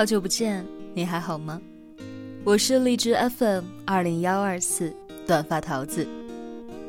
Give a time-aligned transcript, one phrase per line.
[0.00, 1.60] 好久不见，你还好吗？
[2.42, 4.90] 我是荔枝 FM 二零幺二四
[5.26, 6.08] 短发桃子，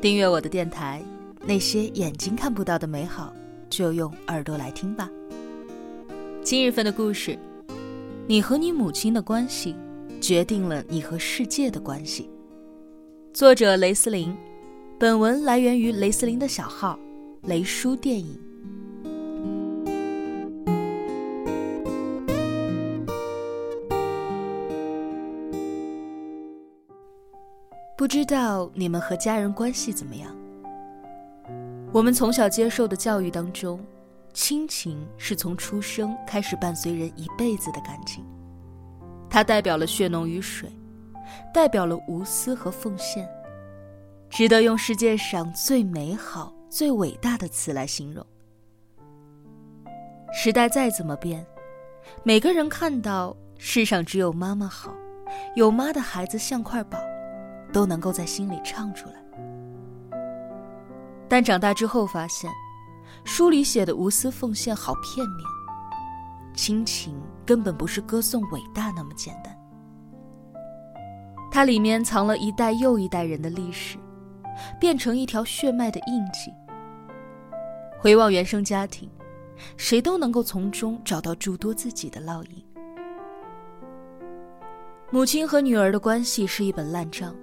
[0.00, 1.02] 订阅我的电台。
[1.44, 3.30] 那些眼睛看不到的美好，
[3.68, 5.10] 就用耳朵来听吧。
[6.42, 7.38] 今日份的故事：
[8.26, 9.76] 你和你母亲的关系，
[10.18, 12.30] 决定了你和世界的关系。
[13.34, 14.34] 作者雷斯林，
[14.98, 16.98] 本文来源于雷斯林的小号
[17.44, 18.40] “雷叔电影”。
[28.02, 30.36] 不知道你们和家人关系怎么样？
[31.92, 33.78] 我们从小接受的教育当中，
[34.32, 38.24] 亲情是从出生开始伴随人一辈子的感情，
[39.30, 40.68] 它代表了血浓于水，
[41.54, 43.24] 代表了无私和奉献，
[44.28, 48.26] 值得用世界上最美好、最伟大的词来形容。
[50.32, 51.46] 时代再怎么变，
[52.24, 54.92] 每个人看到世上只有妈妈好，
[55.54, 56.98] 有妈的孩子像块宝。
[57.72, 59.14] 都能够在心里唱出来，
[61.28, 62.50] 但长大之后发现，
[63.24, 65.48] 书里写的无私奉献好片面，
[66.54, 69.56] 亲情根本不是歌颂伟大那么简单。
[71.50, 73.96] 它里面藏了一代又一代人的历史，
[74.78, 76.52] 变成一条血脉的印记。
[77.98, 79.08] 回望原生家庭，
[79.76, 82.64] 谁都能够从中找到诸多自己的烙印。
[85.10, 87.34] 母亲和女儿的关系是一本烂账。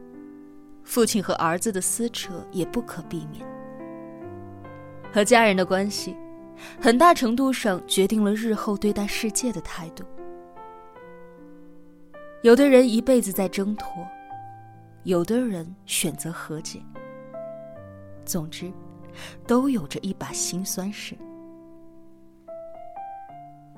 [0.89, 3.45] 父亲和儿子的撕扯也不可避免。
[5.13, 6.17] 和家人的关系，
[6.81, 10.03] 很大程度上决定了日后对待世界的态度。
[12.41, 14.03] 有的人一辈子在挣脱，
[15.03, 16.81] 有的人选择和解。
[18.25, 18.73] 总之，
[19.45, 21.15] 都有着一把辛酸事。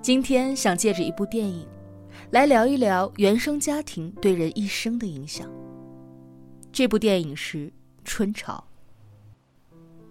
[0.01, 1.67] 今天想借着一部电影，
[2.29, 5.45] 来聊一聊原生家庭对人一生的影响。
[6.71, 7.67] 这部电影是
[8.05, 8.63] 《春潮》。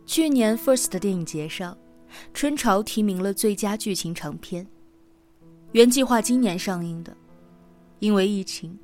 [0.05, 1.73] 去年 FIRST 电影节上，
[2.35, 4.67] 《春潮》提名了最佳剧情长片。
[5.73, 7.17] 原计划今年上映的，
[8.01, 8.79] 因为疫情，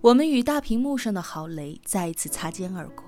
[0.00, 3.04] 我们与大屏幕上的郝雷再一次擦肩而过。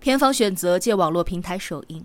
[0.00, 2.04] 片方选择借网络平台首映，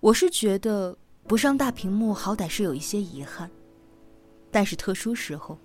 [0.00, 3.50] 我是觉得不上大屏幕好歹是有一些遗憾，
[4.50, 5.58] 但是特殊时候，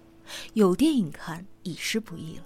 [0.56, 2.44] 有电影看已是不易了。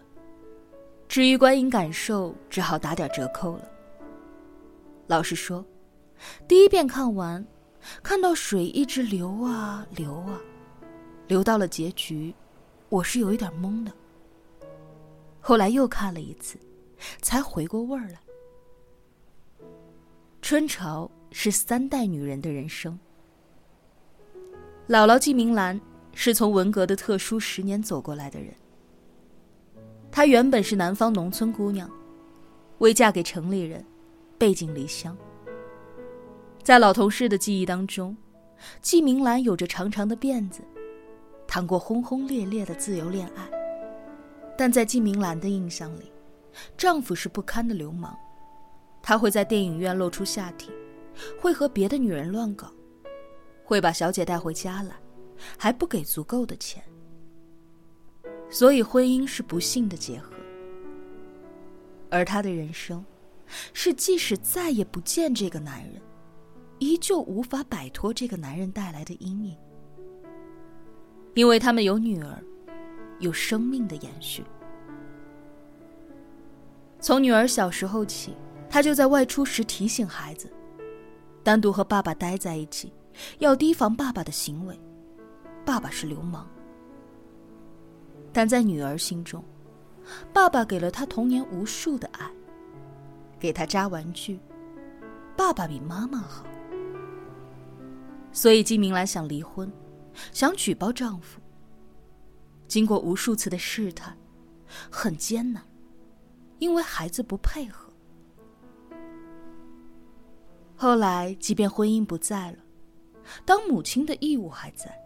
[1.12, 3.70] 至于观影感受，只好打点折扣了。
[5.08, 5.66] 老实说，
[6.48, 7.46] 第一遍看完，
[8.02, 10.40] 看到水一直流啊流啊，
[11.28, 12.34] 流到了结局，
[12.88, 13.92] 我是有一点懵的。
[15.42, 16.58] 后来又看了一次，
[17.22, 18.18] 才回过味儿来。
[20.42, 22.98] 春潮是三代女人的人生。
[24.88, 25.78] 姥姥季明兰
[26.14, 28.56] 是从文革的特殊十年走过来的人。
[30.12, 31.90] 她原本是南方农村姑娘，
[32.80, 33.84] 为嫁给城里人，
[34.38, 35.18] 背井离乡。
[36.62, 38.16] 在老同事的记忆当中，
[38.82, 40.62] 季明兰有着长长的辫子，
[41.48, 43.50] 谈过轰轰烈烈的自由恋爱。
[44.58, 46.12] 但在季明兰的印象里，
[46.78, 48.14] 丈夫是不堪的流氓，
[49.02, 50.70] 他会在电影院露出下体，
[51.40, 52.70] 会和别的女人乱搞，
[53.64, 54.96] 会把小姐带回家来，
[55.58, 56.84] 还不给足够的钱。
[58.52, 60.34] 所以，婚姻是不幸的结合，
[62.10, 63.04] 而她的人生，
[63.74, 66.02] 是即使再也不见这个男人，
[66.78, 69.58] 依旧无法摆脱这个男人带来的阴影。
[71.34, 72.44] 因为他们有女儿，
[73.20, 74.44] 有生命的延续。
[77.00, 78.36] 从女儿小时候起，
[78.70, 80.52] 她就在外出时提醒孩子，
[81.42, 82.92] 单独和爸爸待在一起，
[83.40, 84.78] 要提防爸爸的行为，
[85.66, 86.46] 爸爸是流氓。
[88.34, 89.44] 但在女儿心中，
[90.34, 92.32] 爸爸给了她童年无数的爱，
[93.40, 94.40] 给她扎玩具，
[95.36, 96.46] 爸爸比妈妈好。
[98.32, 99.72] 所以季明兰想离婚，
[100.32, 101.42] 想举报丈夫。
[102.68, 104.18] 经过无数次的试探，
[104.90, 105.62] 很艰难，
[106.60, 107.92] 因为孩子不配合。
[110.78, 112.60] 后来，即便婚姻不在了，
[113.46, 115.01] 当母亲的义务还在。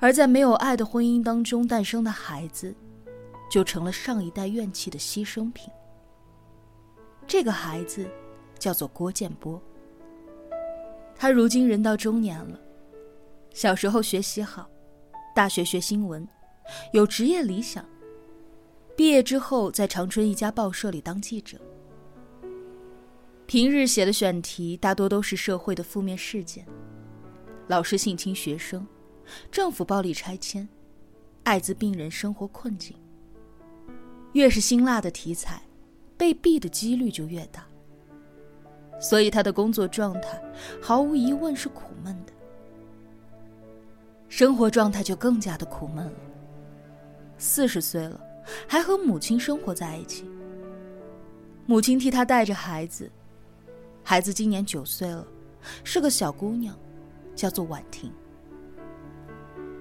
[0.00, 2.74] 而在没有爱的婚姻当中诞生的孩子，
[3.50, 5.70] 就成了上一代怨气的牺牲品。
[7.26, 8.08] 这个孩子
[8.58, 9.60] 叫做郭建波。
[11.14, 12.58] 他如今人到中年了，
[13.52, 14.68] 小时候学习好，
[15.34, 16.26] 大学学新闻，
[16.92, 17.84] 有职业理想。
[18.96, 21.58] 毕业之后在长春一家报社里当记者。
[23.46, 26.66] 平日写的选题大多都是社会的负面事件，
[27.68, 28.86] 老师性侵学生。
[29.50, 30.68] 政府暴力拆迁、
[31.44, 32.96] 艾滋病人生活困境。
[34.32, 35.62] 越是辛辣的题材，
[36.16, 37.66] 被毙的几率就越大。
[39.00, 40.40] 所以他的工作状态
[40.80, 42.32] 毫无疑问是苦闷的，
[44.28, 46.12] 生活状态就更加的苦闷了。
[47.38, 48.20] 四十岁了，
[48.68, 50.30] 还和母亲生活在一起，
[51.64, 53.10] 母亲替他带着孩子，
[54.04, 55.26] 孩子今年九岁了，
[55.82, 56.78] 是个小姑娘，
[57.34, 58.12] 叫做婉婷。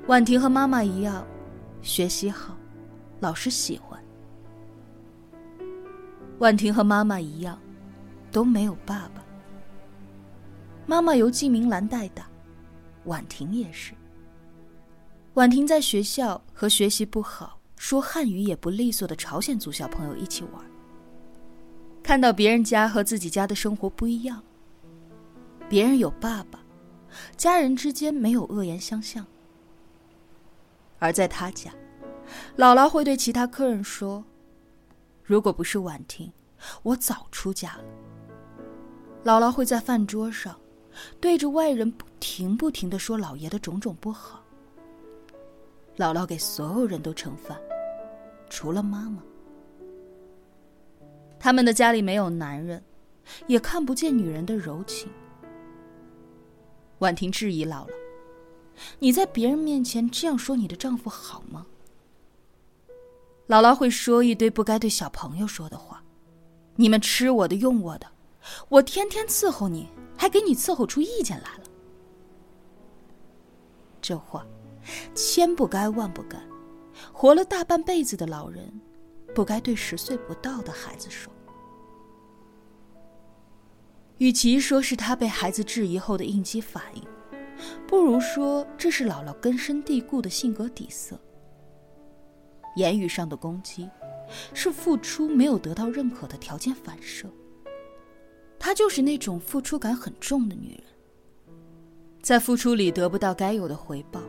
[0.10, 1.24] 婉婷和妈妈一样，
[1.84, 2.58] 学习好，
[3.20, 4.04] 老师喜欢。
[6.40, 7.58] 婉婷和妈妈一样。
[8.32, 9.24] 都没有爸爸。
[10.88, 12.28] 妈妈由季明兰带大，
[13.06, 13.94] 婉婷也是。
[15.34, 20.64] 婉婷在学校和学习不好、说汉语也不利索的朝鲜族小朋友一起玩，
[22.04, 24.42] 看到别人家和自己家的生活不一样。
[25.68, 26.60] 别人有爸爸，
[27.38, 29.24] 家人之间没有恶言相向。
[31.00, 31.72] 而在他家，
[32.58, 34.24] 姥姥会对其他客人说
[35.24, 36.32] ：“如果不是婉婷，
[36.84, 37.84] 我早出家了。”
[39.26, 40.60] 姥姥会在饭桌上，
[41.20, 44.44] 对着外人不停不停的说老爷的种种不好。
[45.98, 47.60] 姥姥给所有人都盛饭，
[48.50, 49.22] 除了妈妈。
[51.40, 52.84] 他们的家里没有男人，
[53.48, 55.10] 也看不见女人的柔情。
[57.00, 57.90] 婉婷质疑姥姥
[59.00, 61.66] ：“你在别人面前这样说你的丈夫好吗？”
[63.48, 66.04] 姥姥会说一堆不该对小朋友说的话
[66.78, 68.08] ：“你们吃我的，用我的。”
[68.70, 71.64] 我天天伺候你，还给你伺候出意见来了。
[74.02, 74.46] 这话，
[75.14, 76.42] 千不该万不该，
[77.12, 78.72] 活了大半辈子的老人，
[79.36, 81.32] 不该对十岁不到的孩子说。
[84.20, 87.04] 与其说是他被孩子质疑后的应激反应，
[87.88, 91.20] 不如说这是姥姥根深蒂固的性格底色。
[92.76, 93.90] 言语上的攻击，
[94.54, 97.28] 是付出没有得到认可的条件反射。
[98.58, 101.56] 她就是那种付出感很重的女人，
[102.22, 104.22] 在付出里得不到该有的回报，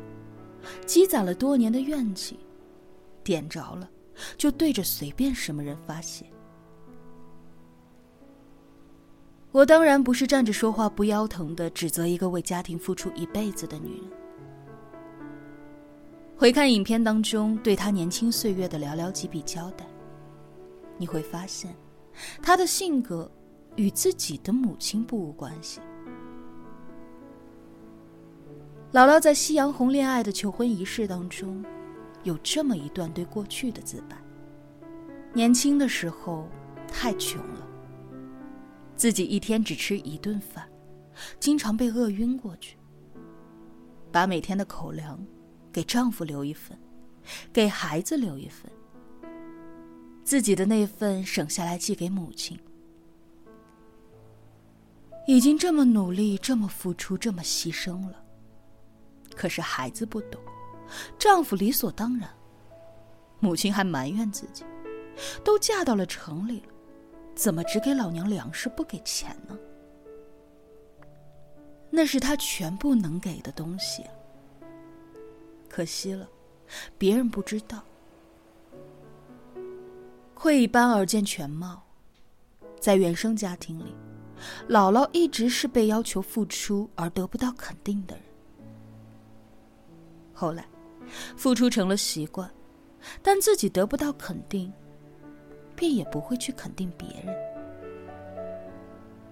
[0.86, 2.38] 积攒了多年的怨气，
[3.22, 3.90] 点着了
[4.38, 6.24] 就对着随便什么人发泄。
[9.52, 14.10] 我当然不是站着说话不腰疼的指责一个为家庭付出一辈子的女人。
[16.36, 19.84] 回看影片当中对她年轻岁月的寥寥几笔交代，
[20.96, 21.74] 你会发现，
[22.42, 23.30] 她的性格。
[23.76, 25.80] 与自己的母亲不无关系。
[28.92, 31.64] 姥姥在夕阳红恋爱的求婚仪式当中，
[32.24, 34.16] 有这么一段对过去的自白：
[35.32, 36.48] 年轻的时候
[36.88, 37.66] 太穷了，
[39.00, 40.70] 自己一天只吃一顿饭，
[41.38, 42.76] 经常被饿晕过去。
[44.12, 45.18] 把每天的口粮
[45.72, 46.78] 给丈夫留一份，
[47.50, 48.70] 给孩子留一份，
[50.22, 52.60] 自己的那份省下来寄给母亲。
[55.26, 58.22] 已经这么努力，这么付出，这么牺牲了。
[59.34, 60.38] 可是孩子不懂，
[61.18, 62.28] 丈夫理所当然，
[63.38, 64.62] 母亲还埋怨自己，
[65.42, 66.66] 都嫁到了城里了，
[67.40, 69.58] 怎么只给老娘粮食不给钱呢？
[71.88, 74.04] 那是他全部能给的东西。
[75.66, 76.28] 可惜了，
[76.98, 77.82] 别人不知道。
[80.34, 81.82] 窥一斑而见全貌，
[82.78, 83.96] 在原生家庭里。
[84.68, 88.24] 姥姥一直是被要求付出而得不到肯定的人。
[90.34, 90.66] 后来，
[91.38, 92.52] 付出成了习惯，
[93.22, 94.70] 但自己得不到肯定，
[95.80, 97.34] 便也不会去肯定别人。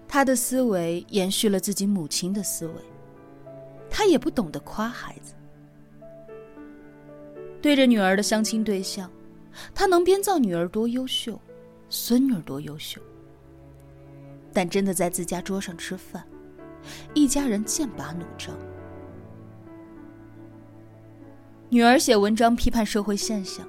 [0.08, 2.74] 他的思维延续了自己母亲的思维，
[3.90, 5.34] 他也不懂得夸孩子。
[7.60, 9.10] 对着女儿的相亲对象，
[9.74, 11.38] 他能编造女儿多优秀，
[11.90, 13.02] 孙女多优秀。
[14.50, 16.24] 但真的在自家桌上吃饭，
[17.12, 18.56] 一家人剑拔弩张。
[21.68, 23.68] 女儿写文章批判社会现象，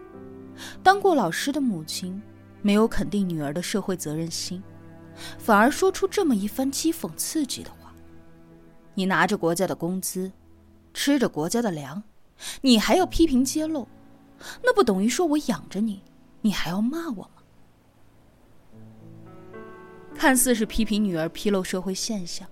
[0.81, 2.21] 当过老师的母亲
[2.61, 4.61] 没有肯定女儿的社会责任心，
[5.37, 7.93] 反而说出这么一番讥讽刺激的话
[8.95, 10.31] ：“你拿着国家的工资，
[10.93, 12.03] 吃着国家的粮，
[12.61, 13.87] 你还要批评揭露，
[14.63, 16.01] 那不等于说我养着你，
[16.41, 17.31] 你还要骂我吗？”
[20.15, 22.45] 看似是批评女儿披露社会现象，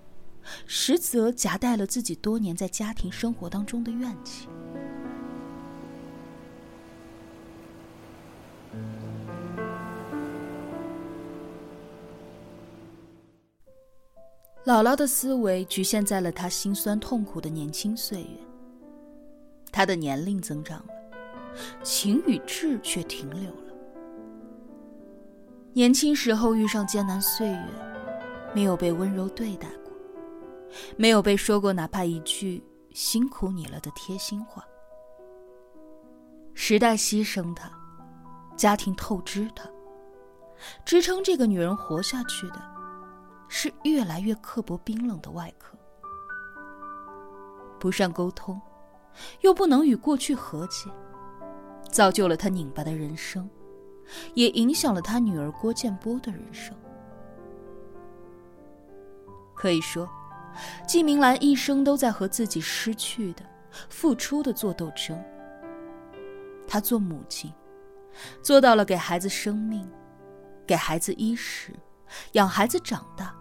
[0.66, 4.48] 实则夹带了自己多年在家庭生活当中的怨气。
[14.68, 18.38] 姥姥的思维局限在了她心酸痛苦的年轻岁月，
[19.72, 20.94] 她的年龄增长了，
[21.84, 23.74] 情与志却停留了。
[25.72, 27.66] 年轻时候遇上艰难岁月，
[28.54, 29.94] 没有被温柔对待过，
[30.98, 34.62] 没有被说过哪怕一句“辛苦你了”的贴心话。
[36.54, 37.72] 时代牺牲她，
[38.58, 39.70] 家庭透支她，
[40.84, 42.62] 支撑这个女人活下去的，
[43.48, 45.78] 是越来越刻薄冰冷的外壳。
[47.80, 48.60] 不善沟通，
[49.42, 50.90] 又不能与过去和解，
[51.90, 53.48] 造就了他拧巴的人生，
[54.34, 56.76] 也影响了他女儿郭建波的人生。
[59.54, 60.10] 可以说，
[60.88, 63.44] 季明兰一生都在和自己失去的、
[63.90, 65.24] 付出的做斗争。
[66.68, 67.54] 她做母亲，
[68.42, 69.88] 做到了给孩子生命，
[70.66, 71.74] 给孩子衣食，
[72.34, 73.36] 养孩子长大。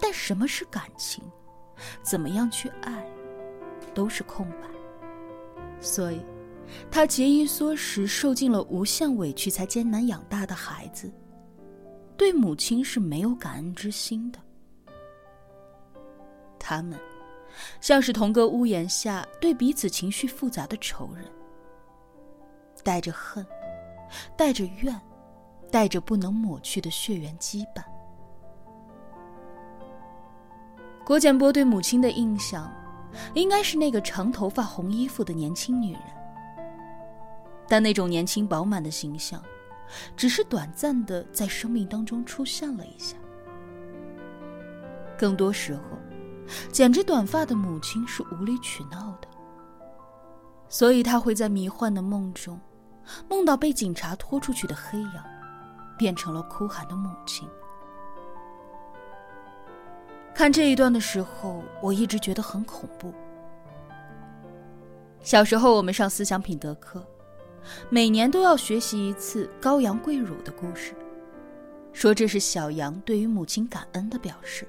[0.00, 1.22] 但什么是感情？
[2.02, 3.06] 怎么样去爱，
[3.94, 4.68] 都是空白。
[5.80, 6.20] 所以，
[6.90, 11.12] 她节衣缩食，受尽了无限委屈，才艰难养大的孩子，
[12.16, 14.38] 对母亲是没有感恩之心的。
[16.58, 16.98] 他们，
[17.80, 21.24] 像是同个屋檐下对彼此情绪复杂的仇人。
[22.82, 23.44] 带着恨，
[24.36, 24.98] 带着怨，
[25.70, 27.82] 带着不能抹去的血缘羁绊。
[31.06, 32.68] 郭建波对母亲的印象，
[33.34, 36.02] 应该是那个长头发、红衣服的年轻女人。
[37.68, 39.40] 但那种年轻饱满的形象，
[40.16, 43.16] 只是短暂的在生命当中出现了一下。
[45.16, 45.82] 更多时候，
[46.72, 49.28] 剪着短发的母亲是无理取闹的，
[50.68, 52.60] 所以他会在迷幻的梦中。
[53.28, 55.24] 梦到被警察拖出去的黑羊，
[55.96, 57.48] 变成了哭喊的母亲。
[60.36, 63.10] 看这一段的时候，我一直觉得很恐怖。
[65.22, 67.02] 小时候我们上思想品德课，
[67.88, 70.92] 每年都要学习一次羔羊跪乳的故事，
[71.90, 74.68] 说这是小羊对于母亲感恩的表示。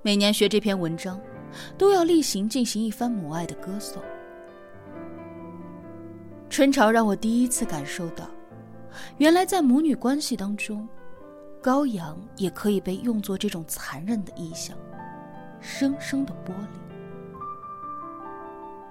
[0.00, 1.20] 每年学这篇文章，
[1.76, 4.02] 都要例行进行一番母爱的歌颂。
[6.48, 8.24] 春潮让我第一次感受到，
[9.18, 10.88] 原来在母女关系当中，
[11.64, 14.76] 羔羊也可以被用作这种残忍的意象，
[15.60, 16.78] 生生的剥离。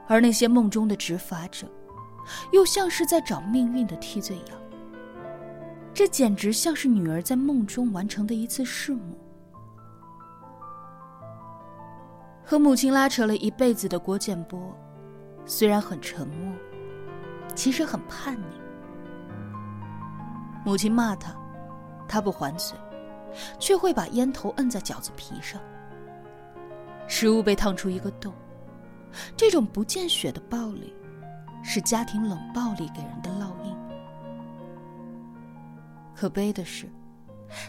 [0.08, 1.68] 而那些梦中的执法者，
[2.52, 4.58] 又像是在找命运的替罪羊。
[5.94, 9.20] 这简直像是女儿在梦中完成的一次弑母。
[12.44, 14.76] 和母亲拉扯了一辈子的郭建波，
[15.46, 16.52] 虽然很沉默。
[17.54, 18.46] 其实很叛逆。
[20.66, 21.36] 母亲骂他，
[22.08, 22.78] 他不还嘴，
[23.60, 25.62] 却会把烟头摁在饺子皮上。
[27.08, 28.34] 食物被烫出一个洞，
[29.36, 30.96] 这种不见血的暴力，
[31.64, 33.76] 是家庭冷暴力给人的烙印。
[36.16, 36.88] 可悲的是，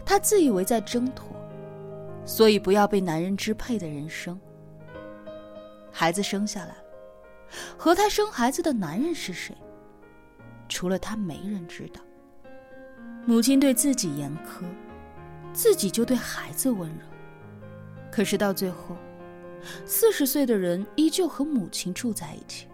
[0.04, 1.34] 他自以为在挣脱，
[2.24, 4.38] 所以不要被男人支配的人生。
[5.90, 6.74] 孩子生下来，
[7.76, 9.56] 和他生孩子的男人是谁？
[10.68, 12.00] 除了他，没人知道。
[13.26, 14.64] 母亲对自己严苛，
[15.52, 16.96] 自己就对孩子温柔。
[18.12, 18.96] 可是到最后，
[19.86, 22.68] 四十岁的人依旧和母亲住在一起，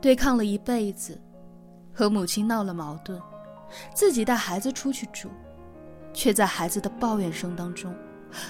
[0.00, 1.20] 对抗了一辈子，
[1.94, 3.20] 和母亲闹了矛盾，
[3.94, 5.30] 自己带孩子出去住，
[6.12, 7.94] 却在孩子的抱怨声当中，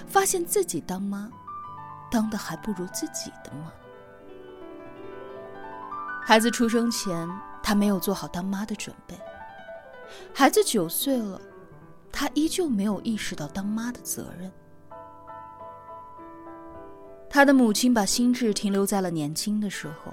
[0.08, 1.30] 发现自己当妈，
[2.11, 3.73] 当的还不如自己的妈。
[6.23, 7.28] 孩子出生前。
[7.62, 9.18] 他没有做好当妈的准备，
[10.32, 11.40] 孩子九岁了，
[12.12, 14.50] 她依旧没有意识到当妈的责任。
[17.28, 20.12] 她的母亲把心智停留在了年轻的时候，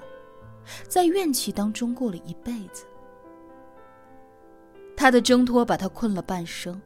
[0.88, 2.84] 在怨气当中过了一辈子。
[4.96, 6.80] 她的挣脱把她困了半生，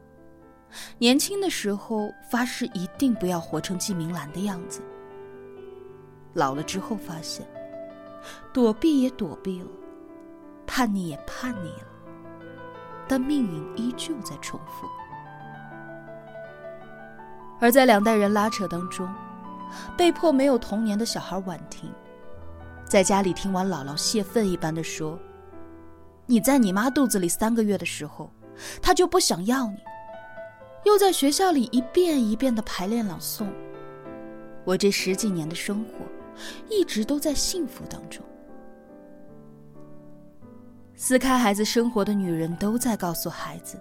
[0.97, 4.81] 年轻的时候发誓一定不要活成季明兰的样子，
[6.33, 7.45] 老了之后发现，
[8.53, 9.67] 躲避也躲避了。
[10.65, 11.88] 叛逆也叛逆了，
[13.09, 14.87] 但命运依旧在重复。
[17.59, 19.11] 而在两代人拉扯当中，
[19.97, 21.91] 被迫没有童年的小孩婉婷，
[22.85, 25.19] 在家里听完姥姥泄愤一般的说
[26.27, 28.31] ：“你在你妈肚子里三个月的时候，
[28.81, 29.77] 她就不想要你。”
[30.85, 33.47] 又在学校里一遍一遍的排练朗诵
[34.63, 36.05] ：“我这十几年的生活，
[36.69, 38.23] 一直都在幸福当中。”
[41.01, 43.79] 撕开孩子生活的女人，都在告诉孩子：“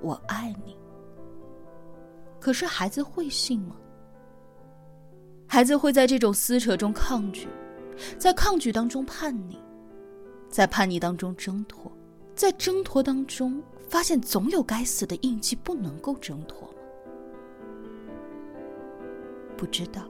[0.00, 0.74] 我爱你。”
[2.40, 3.76] 可是孩子会信吗？
[5.46, 7.46] 孩子会在这种撕扯中抗拒，
[8.18, 9.58] 在抗拒当中叛逆，
[10.48, 11.92] 在叛逆当中挣脱，
[12.34, 16.74] 在挣脱当中发现总有该死的印记不能够挣脱吗？
[19.58, 20.00] 不知道。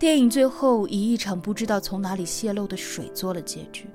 [0.00, 3.86] 电影最后以一场不知道从哪里泄露的水做了结局。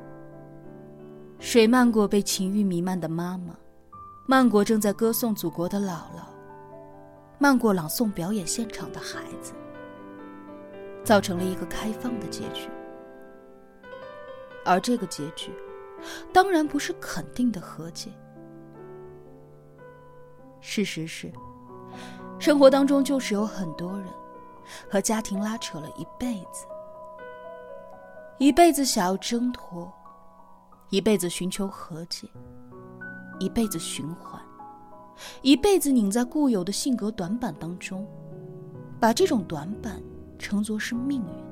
[1.40, 3.56] 水漫过被情欲弥漫的妈妈，
[4.28, 6.28] 漫过正在歌颂祖国的姥姥，
[7.40, 9.54] 漫过朗诵表演现场的孩子，
[11.04, 12.70] 造成了一个开放的结局。
[14.64, 15.50] 而这个结局，
[16.32, 18.12] 当然不是肯定的和解。
[20.62, 21.32] 事实是，
[22.38, 24.08] 生活当中就是有很多人。
[24.90, 26.66] 和家庭拉扯了一辈子，
[28.38, 29.92] 一辈子想要挣脱，
[30.90, 32.28] 一辈子寻求和解，
[33.40, 34.42] 一辈子循环，
[35.42, 38.08] 一辈子拧在固有的性格短板当中，
[39.00, 40.02] 把这种短板
[40.38, 41.46] 称作是命运。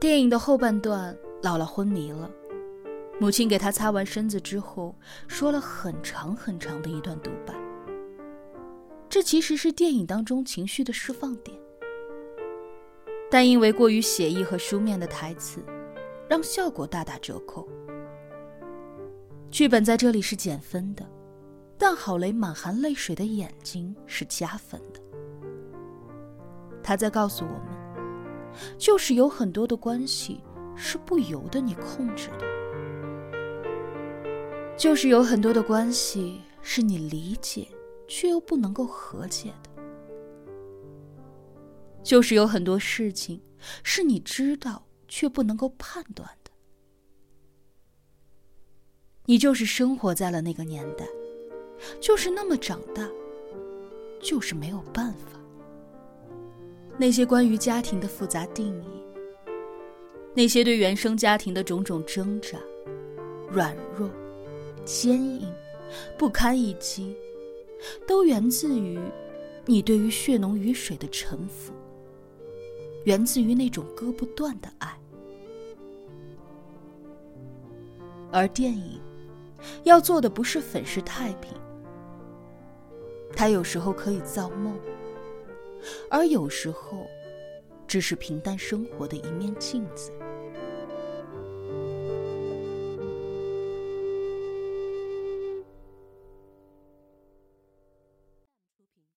[0.00, 2.30] 电影的后半段，姥姥昏迷了。
[3.20, 4.94] 母亲给他擦完身子之后，
[5.28, 7.54] 说了很长很长的一段独白。
[9.08, 11.56] 这其实是电影当中情绪的释放点，
[13.30, 15.62] 但因为过于写意和书面的台词，
[16.28, 17.68] 让效果大打折扣。
[19.50, 21.08] 剧本在这里是减分的，
[21.78, 25.00] 但郝雷满含泪水的眼睛是加分的。
[26.82, 30.40] 他在告诉我们，就是有很多的关系
[30.74, 32.44] 是不由得你控制的。
[34.76, 37.66] 就是有很多的关系是你理解
[38.06, 39.70] 却又不能够和解的，
[42.02, 43.40] 就是有很多事情
[43.82, 46.50] 是你知道却不能够判断的。
[49.26, 51.06] 你就是生活在了那个年代，
[52.00, 53.08] 就是那么长大，
[54.20, 55.40] 就是没有办法。
[56.98, 58.86] 那些关于家庭的复杂定义，
[60.34, 62.58] 那些对原生家庭的种种挣扎、
[63.48, 64.10] 软弱。
[64.84, 65.52] 坚硬，
[66.18, 67.16] 不堪一击，
[68.06, 68.98] 都源自于
[69.64, 71.72] 你对于血浓于水的臣服，
[73.04, 74.98] 源自于那种割不断的爱。
[78.30, 79.00] 而电影
[79.84, 81.52] 要做的不是粉饰太平，
[83.34, 84.76] 它有时候可以造梦，
[86.10, 87.06] 而有时候
[87.86, 90.10] 只是平淡生活的一面镜子。